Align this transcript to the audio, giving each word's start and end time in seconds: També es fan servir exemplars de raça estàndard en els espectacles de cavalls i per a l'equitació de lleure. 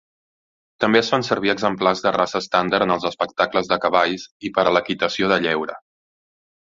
També 0.83 1.01
es 1.01 1.11
fan 1.13 1.25
servir 1.27 1.51
exemplars 1.53 2.01
de 2.05 2.13
raça 2.15 2.41
estàndard 2.45 2.87
en 2.87 2.95
els 2.95 3.05
espectacles 3.11 3.69
de 3.73 3.79
cavalls 3.85 4.25
i 4.51 4.55
per 4.57 4.65
a 4.71 4.75
l'equitació 4.79 5.31
de 5.35 5.39
lleure. 5.45 5.79